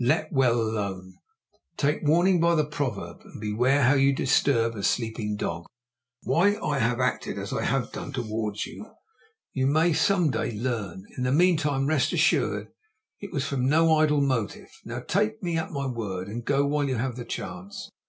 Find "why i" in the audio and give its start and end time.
6.24-6.80